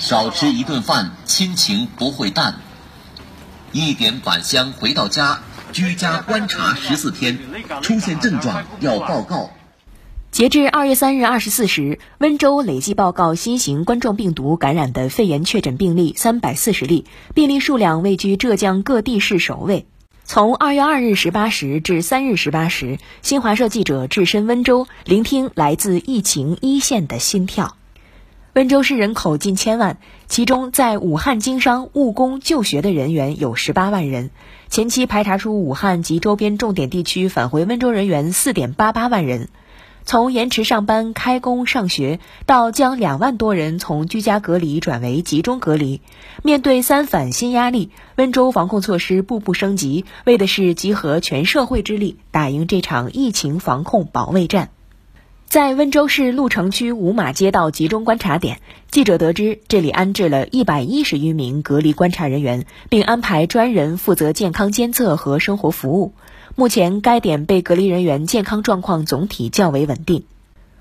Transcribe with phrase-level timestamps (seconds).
[0.00, 2.54] 少吃一顿饭，亲情不会淡。
[3.70, 5.40] 一点返乡回到家，
[5.72, 7.38] 居家观察十四天，
[7.82, 9.50] 出现症状要报告。
[10.30, 17.04] 截至二月三日二十四时，温州累计报告新型冠状病毒感染的肺炎确诊病例三百四十例，
[17.34, 19.86] 病例数量位居浙江各地市首位。
[20.24, 27.76] 从二月二日十八时至三日十八时，新华社记者置身温州，聆听来自疫情一线的心跳。
[28.52, 34.30] 温州市人口近千万，其中在武汉经商、务工、就学的人员有十八万人。
[34.68, 39.48] 前期排查出武汉及周边重点地区返回温州人员四点八八万人。
[40.04, 46.00] 从延迟上班、开工、上学，到将两万多人从居家隔离转为集中隔离，
[46.42, 54.70] 面对三反新压力，温州防控措施步步升级，为的是集合全社会之力，打赢这场疫情防控保卫战。
[55.50, 66.12] 在温州市鹿城区五马街道集中观察点，记者得知，这里安置了一百一十余名隔离观察人员，并安排专人负责健康监测和生活服务。
[66.54, 70.22] 目前，该点被隔离人员健康状况总体较为稳定。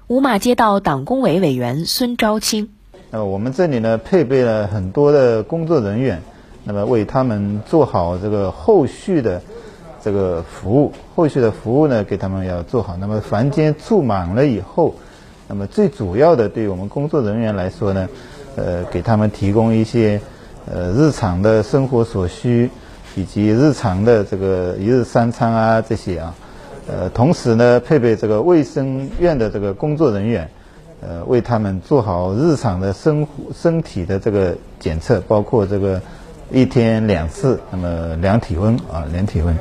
[0.06, 2.70] 五马街道党工委委员孙昭清：
[3.10, 6.22] 呃，我们这里呢，配备了很多的工作人员，
[6.64, 9.42] 那么为他们做好这个后续的。
[10.02, 12.96] 这个服务后续的服务呢，给他们要做好。
[12.98, 14.94] 那么房间住满了以后，
[15.48, 18.08] 那么最主要的对我们工作人员来说呢，
[18.56, 20.20] 呃，给他们提供一些
[20.72, 22.70] 呃日常的生活所需，
[23.16, 26.36] 以及日常的这个一日三餐啊这些啊，
[26.88, 30.50] 呃，同时呢，配备这个卫生院的这个工作人员，
[31.02, 36.02] 呃，为他们做好日常的生身体的这个检测，包括这个
[36.52, 39.58] 一天两次，那么量体温啊，量体温。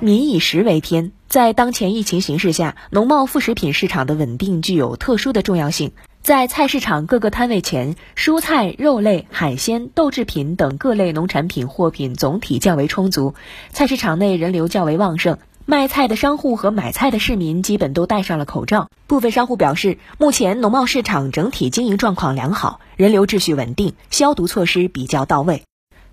[0.00, 5.92] 民以食为天，在当前疫情形势下，农贸副食品市场的稳定具有特殊的重要性。
[6.22, 13.34] 在菜市场各个摊位前，蔬菜、肉类、海鲜、豆制品等各类农产品货品总体较为充足，
[13.72, 15.38] 菜市场内人流较为旺盛。
[15.66, 18.88] 卖菜的商户和买菜的市民基本都戴上了口罩。
[19.06, 25.62] 部分商户表示，目前农贸市场整体经营状况良好，人流秩序稳定，消毒措施比较到位。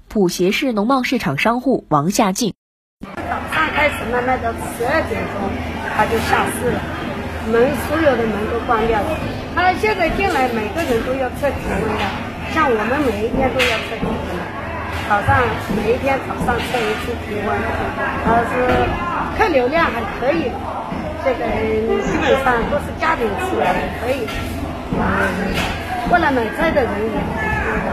[0.07, 2.53] 普协市农贸市场商户王夏静：
[3.03, 5.35] 早上开始卖，卖到十二点钟，
[5.95, 6.79] 他就下市了，
[7.51, 9.09] 门所有的门都关掉了。
[9.53, 12.03] 他现在进来，每个人都要测体温的，
[12.55, 14.31] 像我们每一天都要测体温，
[15.11, 15.43] 早上
[15.75, 17.51] 每一天早上测一次体温。
[18.23, 18.63] 他是
[19.35, 20.47] 客流量还可以，
[21.27, 21.43] 这个
[22.07, 24.23] 基本上都是家庭吃，还可以。
[26.07, 27.27] 过来买菜的人也很
[27.67, 27.91] 多的。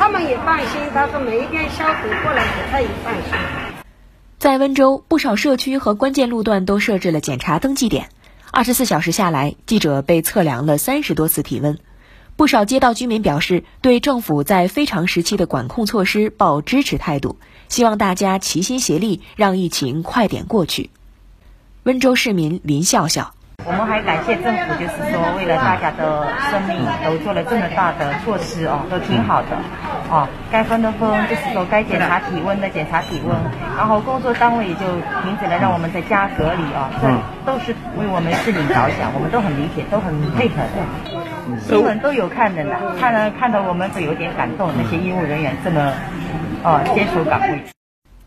[0.00, 3.32] 他们也放心，他说每一天消毒过来，他也放心。
[4.38, 8.08] 在温州，不少社区和关键路段都设置了检查登记点。
[8.50, 11.78] 二十四小时下来，记者被测量了三十多次体温。
[12.34, 20.88] 不少街道居民表示，对政府在非常时期的管控措施抱支持态度，希望大家齐心协力，让疫情快点过去。
[21.82, 23.34] 温州市民林笑笑。
[23.66, 29.48] 我们还感谢政府，就是说为了大家的生命，都做了这么大的措施哦，都挺好的
[30.10, 30.28] 哦。
[30.50, 33.36] 该分的分，就是说该检查体温的检查体温，
[33.76, 34.80] 然后工作单位也就
[35.22, 37.08] 停止了让我们在家隔离啊，这
[37.46, 41.60] 都是为我们市民着想，我们都很理解，都很配合的。
[41.60, 45.92] 新闻都有看的呢，看了看到我们都有点感动，那些医务人员这么
[46.62, 47.62] 哦坚守岗位。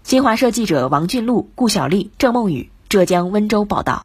[0.03, 4.03] 新华社记者王俊禄、顾小丽、郑梦雨，浙江温州报道。